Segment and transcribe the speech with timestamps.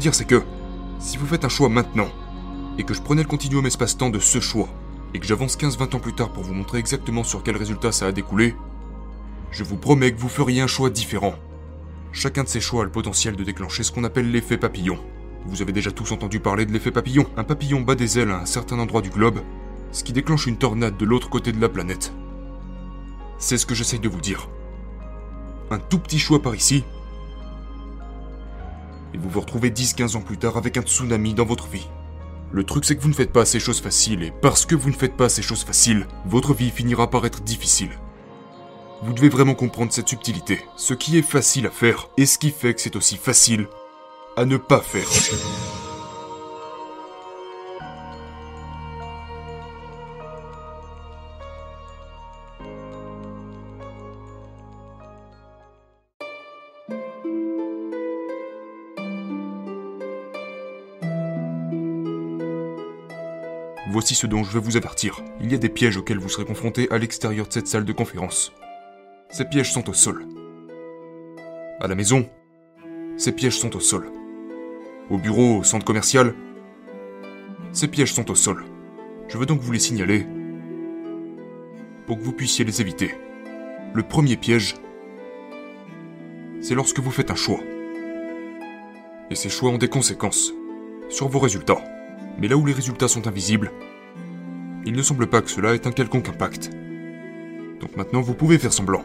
[0.00, 0.42] dire, c'est que
[0.98, 2.08] si vous faites un choix maintenant,
[2.78, 4.68] et que je prenais le continuum espace-temps de ce choix,
[5.14, 8.06] et que j'avance 15-20 ans plus tard pour vous montrer exactement sur quel résultat ça
[8.06, 8.54] a découlé,
[9.50, 11.34] je vous promets que vous feriez un choix différent.
[12.12, 14.98] Chacun de ces choix a le potentiel de déclencher ce qu'on appelle l'effet papillon.
[15.46, 17.26] Vous avez déjà tous entendu parler de l'effet papillon.
[17.36, 19.40] Un papillon bat des ailes à un certain endroit du globe,
[19.92, 22.12] ce qui déclenche une tornade de l'autre côté de la planète.
[23.38, 24.48] C'est ce que j'essaye de vous dire.
[25.70, 26.84] Un tout petit choix par ici,
[29.14, 31.88] et vous vous retrouvez 10-15 ans plus tard avec un tsunami dans votre vie.
[32.50, 34.90] Le truc c'est que vous ne faites pas ces choses faciles, et parce que vous
[34.90, 37.90] ne faites pas ces choses faciles, votre vie finira par être difficile.
[39.02, 42.50] Vous devez vraiment comprendre cette subtilité, ce qui est facile à faire, et ce qui
[42.50, 43.68] fait que c'est aussi facile
[44.36, 45.77] à ne pas faire.
[63.98, 65.24] Voici ce dont je veux vous avertir.
[65.40, 67.92] Il y a des pièges auxquels vous serez confrontés à l'extérieur de cette salle de
[67.92, 68.52] conférence.
[69.28, 70.24] Ces pièges sont au sol.
[71.80, 72.30] À la maison,
[73.16, 74.08] ces pièges sont au sol.
[75.10, 76.36] Au bureau, au centre commercial,
[77.72, 78.66] ces pièges sont au sol.
[79.26, 80.28] Je veux donc vous les signaler
[82.06, 83.16] pour que vous puissiez les éviter.
[83.94, 84.76] Le premier piège,
[86.60, 87.58] c'est lorsque vous faites un choix.
[89.28, 90.52] Et ces choix ont des conséquences
[91.08, 91.82] sur vos résultats.
[92.38, 93.72] Mais là où les résultats sont invisibles,
[94.88, 96.70] il ne semble pas que cela ait un quelconque impact.
[97.78, 99.04] Donc maintenant, vous pouvez faire semblant.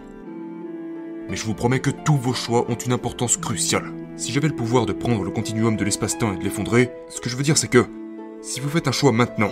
[1.29, 3.91] Mais je vous promets que tous vos choix ont une importance cruciale.
[4.15, 7.29] Si j'avais le pouvoir de prendre le continuum de l'espace-temps et de l'effondrer, ce que
[7.29, 7.85] je veux dire c'est que,
[8.41, 9.51] si vous faites un choix maintenant,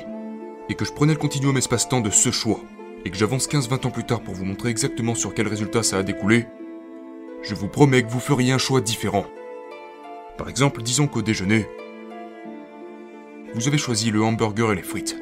[0.69, 2.61] et que je prenais le continuum espace-temps de ce choix,
[3.03, 5.97] et que j'avance 15-20 ans plus tard pour vous montrer exactement sur quel résultat ça
[5.97, 6.45] a découlé,
[7.43, 9.25] je vous promets que vous feriez un choix différent.
[10.37, 11.65] Par exemple, disons qu'au déjeuner,
[13.53, 15.21] vous avez choisi le hamburger et les frites.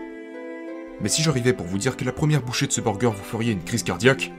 [1.01, 3.53] Mais si j'arrivais pour vous dire que la première bouchée de ce burger vous feriez
[3.53, 4.31] une crise cardiaque,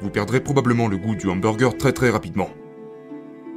[0.00, 2.48] vous perdrez probablement le goût du hamburger très très rapidement.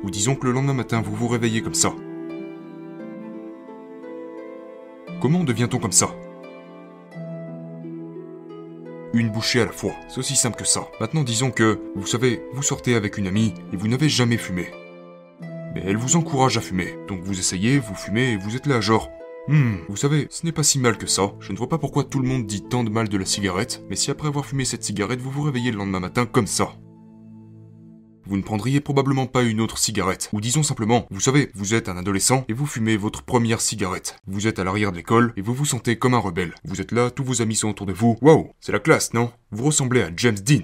[0.04, 1.94] Ou disons que le lendemain matin vous vous réveillez comme ça.
[5.22, 6.10] Comment devient-on comme ça?
[9.14, 10.88] Une bouchée à la fois, c'est aussi simple que ça.
[11.00, 14.68] Maintenant disons que, vous savez, vous sortez avec une amie et vous n'avez jamais fumé.
[15.74, 18.82] Mais elle vous encourage à fumer, donc vous essayez, vous fumez et vous êtes là
[18.82, 19.10] genre,
[19.50, 21.34] Hmm, vous savez, ce n'est pas si mal que ça.
[21.42, 23.84] Je ne vois pas pourquoi tout le monde dit tant de mal de la cigarette,
[23.90, 26.72] mais si après avoir fumé cette cigarette, vous vous réveillez le lendemain matin comme ça.
[28.26, 30.30] Vous ne prendriez probablement pas une autre cigarette.
[30.32, 34.16] Ou disons simplement, vous savez, vous êtes un adolescent et vous fumez votre première cigarette.
[34.28, 36.56] Vous êtes à l'arrière de l'école et vous vous sentez comme un rebelle.
[36.64, 38.18] Vous êtes là, tous vos amis sont autour de vous.
[38.22, 39.30] Waouh, c'est la classe, non?
[39.52, 40.64] Vous ressemblez à James Dean.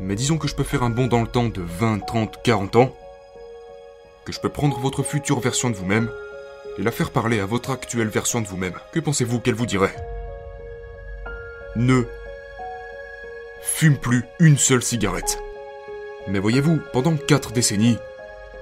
[0.00, 2.76] Mais disons que je peux faire un bond dans le temps de 20, 30, 40
[2.76, 2.96] ans.
[4.24, 6.08] Que je peux prendre votre future version de vous-même
[6.78, 8.74] et la faire parler à votre actuelle version de vous-même.
[8.92, 9.94] Que pensez-vous qu'elle vous dirait?
[11.76, 12.04] Ne
[13.62, 15.38] fume plus une seule cigarette.
[16.28, 17.98] Mais voyez-vous, pendant quatre décennies,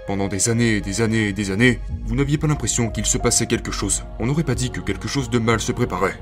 [0.06, 3.18] pendant des années et des années et des années, vous n'aviez pas l'impression qu'il se
[3.18, 4.04] passait quelque chose.
[4.18, 6.18] On n'aurait pas dit que quelque chose de mal se préparait.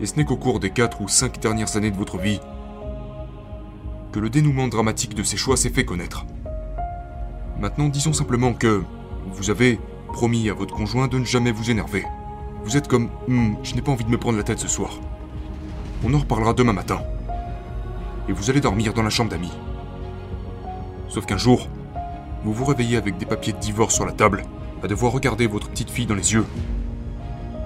[0.00, 2.40] Et ce n'est qu'au cours des quatre ou cinq dernières années de votre vie
[4.12, 6.24] que le dénouement dramatique de ces choix s'est fait connaître.
[7.58, 8.82] Maintenant, disons simplement que
[9.26, 9.78] vous avez
[10.12, 12.04] Promis à votre conjoint de ne jamais vous énerver.
[12.64, 14.98] Vous êtes comme hmm, je n'ai pas envie de me prendre la tête ce soir.
[16.04, 17.00] On en reparlera demain matin.
[18.28, 19.52] Et vous allez dormir dans la chambre d'amis.
[21.08, 21.68] Sauf qu'un jour,
[22.44, 24.44] vous vous réveillez avec des papiers de divorce sur la table,
[24.82, 26.46] à devoir regarder votre petite fille dans les yeux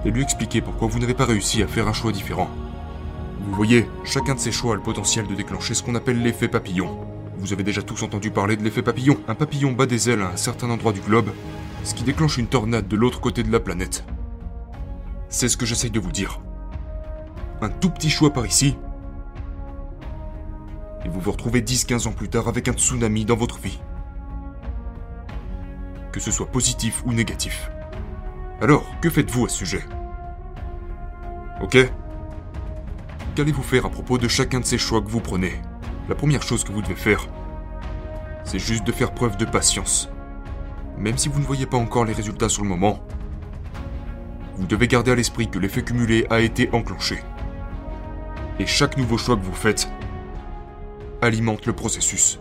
[0.05, 2.49] et lui expliquer pourquoi vous n'avez pas réussi à faire un choix différent.
[3.41, 6.47] Vous voyez, chacun de ces choix a le potentiel de déclencher ce qu'on appelle l'effet
[6.47, 6.97] papillon.
[7.37, 9.17] Vous avez déjà tous entendu parler de l'effet papillon.
[9.27, 11.31] Un papillon bat des ailes à un certain endroit du globe
[11.85, 14.03] ce qui déclenche une tornade de l'autre côté de la planète.
[15.29, 16.41] C'est ce que j'essaye de vous dire.
[17.61, 18.75] Un tout petit choix par ici,
[21.05, 23.79] et vous vous retrouvez 10-15 ans plus tard avec un tsunami dans votre vie.
[26.11, 27.69] Que ce soit positif ou négatif.
[28.61, 29.85] Alors, que faites-vous à ce sujet?
[31.61, 31.77] Ok?
[33.35, 35.61] Qu'allez-vous faire à propos de chacun de ces choix que vous prenez?
[36.09, 37.27] La première chose que vous devez faire,
[38.43, 40.09] c'est juste de faire preuve de patience
[40.97, 42.99] même si vous ne voyez pas encore les résultats sur le moment.
[44.57, 47.19] Vous devez garder à l'esprit que l'effet cumulé a été enclenché.
[48.59, 49.89] Et chaque nouveau choix que vous faites
[51.21, 52.39] alimente le processus.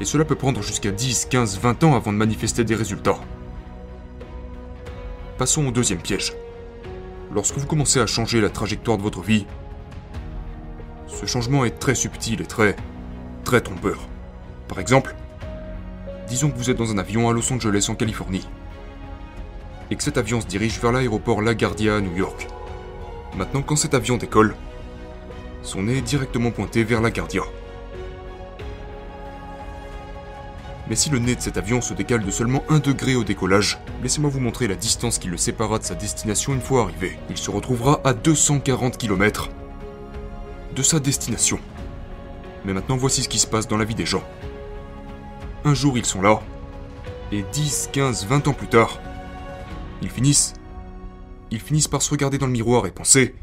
[0.00, 3.18] Et cela peut prendre jusqu'à 10, 15, 20 ans avant de manifester des résultats.
[5.38, 6.32] Passons au deuxième piège.
[7.32, 9.46] Lorsque vous commencez à changer la trajectoire de votre vie,
[11.06, 12.76] ce changement est très subtil et très,
[13.44, 14.08] très trompeur.
[14.68, 15.14] Par exemple,
[16.34, 18.44] Disons que vous êtes dans un avion à Los Angeles en Californie.
[19.92, 22.48] Et que cet avion se dirige vers l'aéroport LaGuardia à New York.
[23.36, 24.56] Maintenant, quand cet avion décolle,
[25.62, 27.42] son nez est directement pointé vers LaGuardia.
[30.88, 33.78] Mais si le nez de cet avion se décale de seulement 1 degré au décollage,
[34.02, 37.16] laissez-moi vous montrer la distance qui le séparera de sa destination une fois arrivé.
[37.30, 39.50] Il se retrouvera à 240 km
[40.74, 41.60] de sa destination.
[42.64, 44.24] Mais maintenant voici ce qui se passe dans la vie des gens.
[45.66, 46.40] Un jour ils sont là,
[47.32, 49.00] et 10, 15, 20 ans plus tard,
[50.02, 50.54] ils finissent...
[51.50, 53.34] Ils finissent par se regarder dans le miroir et penser...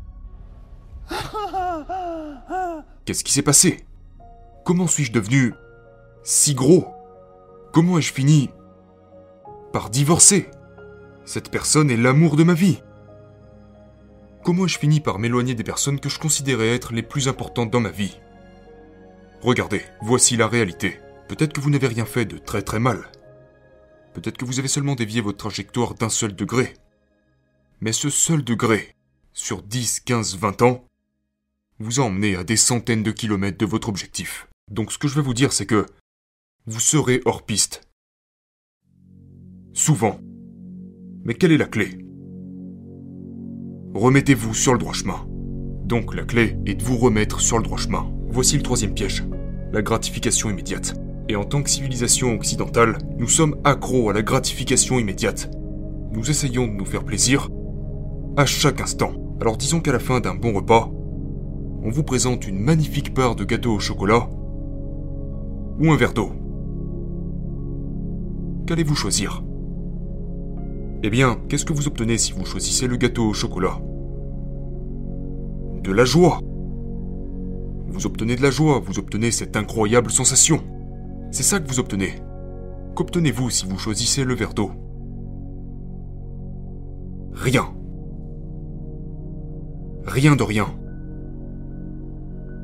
[3.06, 3.86] Qu'est-ce qui s'est passé?
[4.66, 5.54] Comment suis-je devenu
[6.24, 6.88] si gros?
[7.74, 8.52] Comment ai-je fini
[9.74, 10.50] par divorcer?
[11.26, 12.84] Cette personne est l'amour de ma vie.
[14.44, 17.80] Comment ai-je fini par m'éloigner des personnes que je considérais être les plus importantes dans
[17.80, 18.20] ma vie?
[19.42, 21.00] Regardez, voici la réalité.
[21.32, 23.10] Peut-être que vous n'avez rien fait de très très mal.
[24.14, 26.74] Peut-être que vous avez seulement dévié votre trajectoire d'un seul degré.
[27.80, 28.98] Mais ce seul degré,
[29.32, 30.84] sur 10, 15, 20 ans,
[31.80, 34.50] vous a emmené à des centaines de kilomètres de votre objectif.
[34.70, 35.86] Donc ce que je vais vous dire, c'est que
[36.66, 37.88] vous serez hors piste.
[39.72, 40.20] Souvent.
[41.24, 41.98] Mais quelle est la clé?
[43.94, 45.26] Remettez-vous sur le droit chemin.
[45.86, 48.12] Donc la clé est de vous remettre sur le droit chemin.
[48.28, 49.24] Voici le troisième piège.
[49.72, 51.01] La gratification immédiate.
[51.32, 55.50] Et en tant que civilisation occidentale, nous sommes accros à la gratification immédiate.
[56.12, 57.48] Nous essayons de nous faire plaisir
[58.36, 59.14] à chaque instant.
[59.40, 60.92] Alors disons qu'à la fin d'un bon repas,
[61.84, 64.30] on vous présente une magnifique part de gâteau au chocolat
[65.80, 66.32] ou un verre d'eau
[68.68, 69.42] qu'allez-vous choisir?
[71.04, 73.80] Eh bien, qu'est-ce que vous obtenez si vous choisissez le gâteau au chocolat?
[75.82, 76.42] De la joie
[77.88, 80.62] Vous obtenez de la joie, vous obtenez cette incroyable sensation.
[81.32, 82.22] C'est ça que vous obtenez.
[82.94, 84.72] Qu'obtenez-vous si vous choisissez le verre d'eau?
[87.32, 87.74] Rien.
[90.06, 90.68] Rien de rien.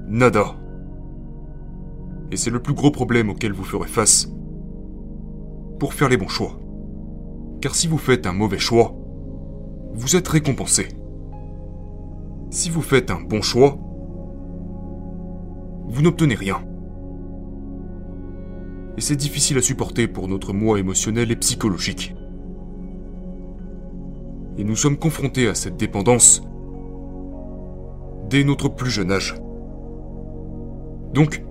[0.10, 0.58] Nada.
[2.32, 4.30] Et c'est le plus gros problème auquel vous ferez face
[5.80, 6.60] pour faire les bons choix.
[7.62, 8.94] Car si vous faites un mauvais choix,
[9.94, 10.90] vous êtes récompensé.
[12.50, 13.78] Si vous faites un bon choix,
[15.88, 16.67] vous n'obtenez rien.
[18.98, 22.16] Et c'est difficile à supporter pour notre moi émotionnel et psychologique.
[24.58, 26.42] Et nous sommes confrontés à cette dépendance
[28.28, 29.36] dès notre plus jeune âge.
[31.14, 31.44] Donc,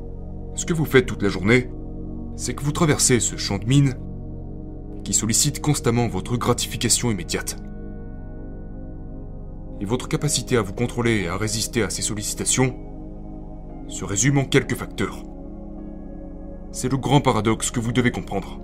[0.57, 1.71] ce que vous faites toute la journée,
[2.35, 3.95] c'est que vous traversez ce champ de mine
[5.05, 7.57] qui sollicite constamment votre gratification immédiate.
[9.81, 12.75] Et votre capacité à vous contrôler et à résister à ces sollicitations
[13.87, 15.23] se résume en quelques facteurs.
[16.77, 18.61] C'est le grand paradoxe que vous devez comprendre.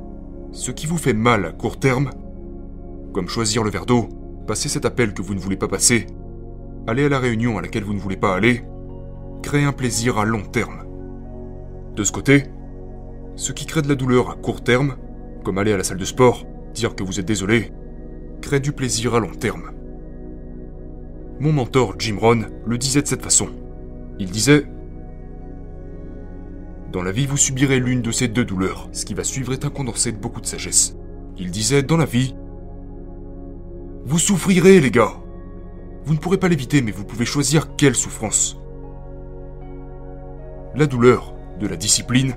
[0.53, 2.11] Ce qui vous fait mal à court terme,
[3.15, 4.07] comme choisir le verre d'eau,
[4.47, 6.07] passer cet appel que vous ne voulez pas passer,
[6.87, 8.65] aller à la réunion à laquelle vous ne voulez pas aller,
[9.43, 10.85] crée un plaisir à long terme.
[11.97, 12.49] De ce côté,
[13.35, 14.97] ce qui crée de la douleur à court terme
[15.43, 16.45] comme aller à la salle de sport,
[16.75, 17.73] dire que vous êtes désolé,
[18.43, 19.71] crée du plaisir à long terme.
[21.41, 23.49] Mon mentor Jim Rohn le disait de cette façon.
[24.19, 24.67] Il disait
[26.93, 28.91] Dans la vie, vous subirez l'une de ces deux douleurs.
[28.93, 30.95] Ce qui va suivre est un condensé de beaucoup de sagesse.
[31.39, 32.35] Il disait Dans la vie,
[34.05, 35.15] vous souffrirez, les gars.
[36.05, 38.59] Vous ne pourrez pas l'éviter, mais vous pouvez choisir quelle souffrance.
[40.75, 42.35] La douleur de la discipline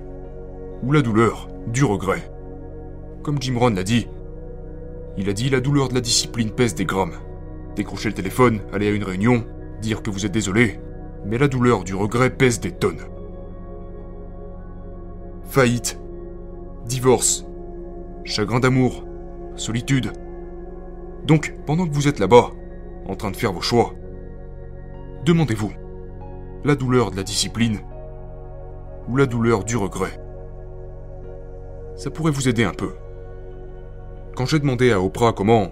[0.84, 2.32] ou la douleur du regret.
[3.24, 4.08] Comme Jim Rohn l'a dit.
[5.18, 7.18] Il a dit la douleur de la discipline pèse des grammes.
[7.76, 9.46] Décrocher le téléphone, aller à une réunion,
[9.82, 10.80] dire que vous êtes désolé,
[11.26, 13.02] mais la douleur du regret pèse des tonnes.
[15.48, 16.00] Faillite,
[16.86, 17.46] divorce,
[18.24, 19.06] chagrin d'amour,
[19.56, 20.12] solitude.
[21.26, 22.52] Donc, pendant que vous êtes là-bas,
[23.08, 23.94] en train de faire vos choix,
[25.24, 25.72] demandez-vous,
[26.64, 27.80] la douleur de la discipline
[29.08, 30.20] ou la douleur du regret
[31.96, 32.96] Ça pourrait vous aider un peu.
[34.36, 35.72] Quand j'ai demandé à Oprah comment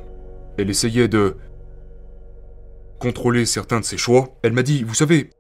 [0.58, 1.36] elle essayait de
[3.00, 5.32] contrôler certains de ses choix, elle m'a dit, vous savez,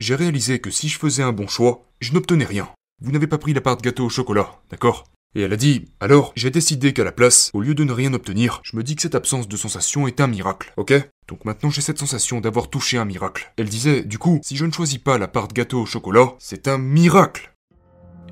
[0.00, 2.68] j'ai réalisé que si je faisais un bon choix, je n'obtenais rien.
[3.02, 5.04] Vous n'avez pas pris la part de gâteau au chocolat, d'accord?
[5.34, 8.14] Et elle a dit, alors, j'ai décidé qu'à la place, au lieu de ne rien
[8.14, 10.94] obtenir, je me dis que cette absence de sensation est un miracle, ok?
[11.28, 13.52] Donc maintenant j'ai cette sensation d'avoir touché un miracle.
[13.58, 16.34] Elle disait, du coup, si je ne choisis pas la part de gâteau au chocolat,
[16.38, 17.52] c'est un miracle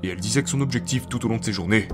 [0.01, 1.87] Et elle disait que son objectif tout au long de ses journées,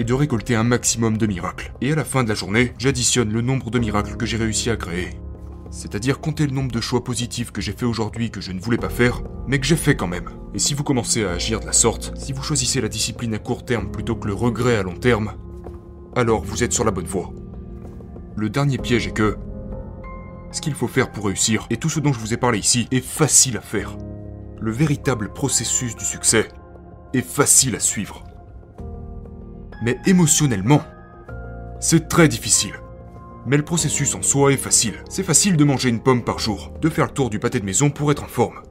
[0.00, 1.72] et de récolter un maximum de miracles.
[1.80, 4.70] Et à la fin de la journée, j'additionne le nombre de miracles que j'ai réussi
[4.70, 5.10] à créer.
[5.74, 8.78] C'est-à-dire compter le nombre de choix positifs que j'ai fait aujourd'hui que je ne voulais
[8.78, 10.30] pas faire, mais que j'ai fait quand même.
[10.54, 13.40] Et si vous commencez à agir de la sorte, si vous choisissez la discipline à
[13.40, 15.32] court terme plutôt que le regret à long terme,
[16.14, 17.32] alors vous êtes sur la bonne voie.
[18.36, 19.36] Le dernier piège est que
[20.52, 22.86] ce qu'il faut faire pour réussir, et tout ce dont je vous ai parlé ici,
[22.92, 23.98] est facile à faire.
[24.60, 26.50] Le véritable processus du succès
[27.14, 28.22] est facile à suivre.
[29.82, 30.82] Mais émotionnellement,
[31.80, 32.74] c'est très difficile.
[33.46, 35.02] Mais le processus en soi est facile.
[35.10, 37.64] C'est facile de manger une pomme par jour, de faire le tour du pâté de
[37.64, 38.62] maison pour être en forme.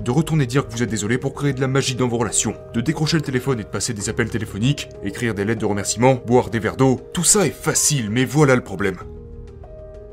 [0.00, 2.54] De retourner dire que vous êtes désolé pour créer de la magie dans vos relations,
[2.74, 6.14] de décrocher le téléphone et de passer des appels téléphoniques, écrire des lettres de remerciement,
[6.14, 8.98] boire des verres d'eau, tout ça est facile, mais voilà le problème.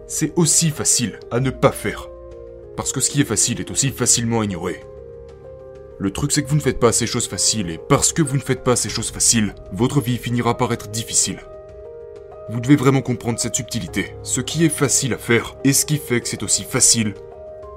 [0.08, 2.10] C'est aussi facile à ne pas faire.
[2.76, 4.82] Parce que ce qui est facile est aussi facilement ignoré.
[6.00, 8.38] Le truc c'est que vous ne faites pas ces choses faciles, et parce que vous
[8.38, 11.40] ne faites pas ces choses faciles, votre vie finira par être difficile.
[12.50, 15.98] Vous devez vraiment comprendre cette subtilité, ce qui est facile à faire et ce qui
[15.98, 17.14] fait que c'est aussi facile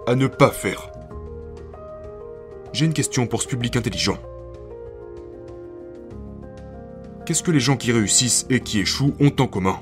[0.09, 0.91] à ne pas faire.
[2.73, 4.19] J'ai une question pour ce public intelligent.
[7.25, 9.79] Qu'est-ce que les gens qui réussissent et qui échouent ont en commun?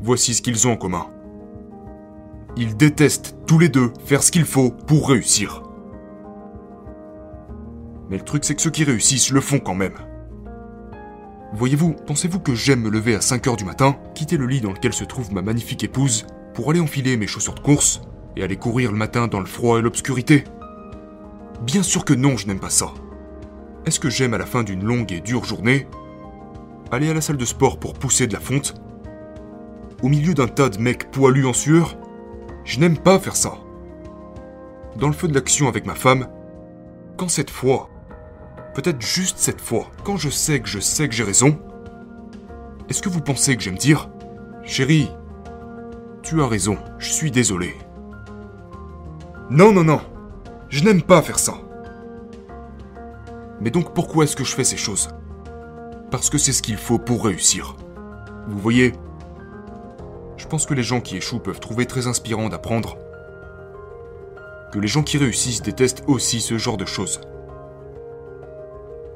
[0.00, 1.06] Voici ce qu'ils ont en commun.
[2.56, 5.62] Ils détestent tous les deux faire ce qu'il faut pour réussir.
[8.08, 9.94] Mais le truc c'est que ceux qui réussissent le font quand même.
[11.56, 14.92] Voyez-vous, pensez-vous que j'aime me lever à 5h du matin, quitter le lit dans lequel
[14.92, 18.00] se trouve ma magnifique épouse, pour aller enfiler mes chaussures de course,
[18.34, 20.42] et aller courir le matin dans le froid et l'obscurité?
[21.62, 22.92] Bien sûr que non, je n'aime pas ça.
[23.86, 25.86] Est-ce que j'aime à la fin d'une longue et dure journée
[26.90, 28.74] aller à la salle de sport pour pousser de la fonte?
[30.02, 31.96] Au milieu d'un tas de mecs poilus en sueur
[32.64, 33.58] Je n'aime pas faire ça.
[34.96, 36.26] Dans le feu de l'action avec ma femme,
[37.16, 37.90] quand cette fois,
[38.74, 41.58] Peut-être juste cette fois, quand je sais que je sais que j'ai raison.
[42.88, 44.10] Est-ce que vous pensez que j'aime dire
[44.64, 45.08] Chérie,
[46.22, 47.76] tu as raison, je suis désolé.
[49.48, 50.00] Non, non, non,
[50.68, 51.54] je n'aime pas faire ça.
[53.60, 55.08] Mais donc pourquoi est-ce que je fais ces choses?
[56.10, 57.76] Parce que c'est ce qu'il faut pour réussir.
[58.48, 58.92] Vous voyez
[60.36, 62.98] Je pense que les gens qui échouent peuvent trouver très inspirant d'apprendre
[64.72, 67.20] que les gens qui réussissent détestent aussi ce genre de choses.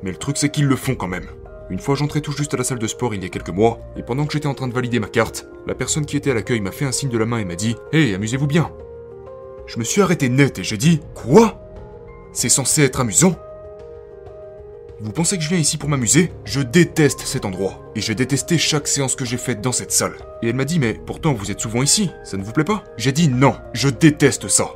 [0.03, 1.27] Mais le truc c'est qu'ils le font quand même.
[1.71, 3.79] Une fois j'entrais tout juste à la salle de sport il y a quelques mois,
[3.97, 6.35] et pendant que j'étais en train de valider ma carte, la personne qui était à
[6.35, 8.73] l'accueil m'a fait un signe de la main et m'a dit Hé, amusez-vous bien
[9.67, 11.61] Je me suis arrêté net et j'ai dit Quoi?
[12.33, 13.37] C'est censé être amusant
[15.01, 16.33] Vous pensez que je viens ici pour m'amuser?
[16.45, 20.17] Je déteste cet endroit, et j'ai détesté chaque séance que j'ai faite dans cette salle.
[20.43, 22.85] Et elle m'a dit Mais pourtant vous êtes souvent ici, ça ne vous plaît pas?
[22.97, 24.71] J'ai dit Non, je déteste ça.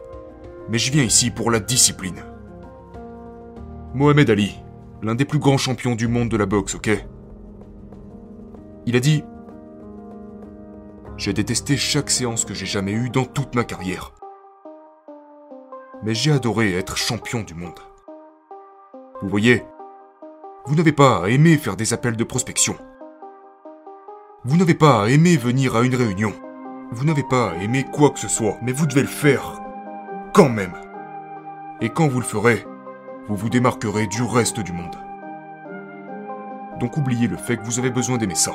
[0.69, 2.23] Mais je viens ici pour la discipline.
[3.95, 4.62] Mohamed Ali,
[5.03, 6.91] l'un des plus grands champions du monde de la boxe, ok?
[8.87, 9.25] Il a dit
[11.17, 14.13] J'ai détesté chaque séance que j'ai jamais eue dans toute ma carrière.
[16.05, 17.79] Mais j'ai adoré être champion du monde.
[19.21, 19.65] Vous voyez,
[20.67, 22.77] vous n'avez pas à aimer faire des appels de prospection.
[24.45, 26.33] Vous n'avez pas à aimer venir à une réunion.
[26.91, 29.61] Vous n'avez pas à aimer quoi que ce soit, mais vous devez le faire.
[30.35, 30.75] Quand même.
[31.81, 32.65] Et quand vous le ferez,
[33.29, 34.97] vous vous démarquerez du reste du monde.
[36.81, 38.53] Donc oubliez le fait que vous avez besoin d'aimer ça.